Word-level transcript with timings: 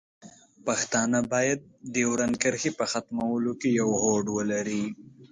پښتانه 0.65 1.19
باید 1.33 1.59
د 1.65 1.67
ډیورنډ 1.93 2.35
کرښې 2.41 2.71
په 2.79 2.85
ختمولو 2.91 3.51
کې 3.61 3.69
یو 3.79 3.89
هوډ 4.01 4.25
ولري. 4.37 4.83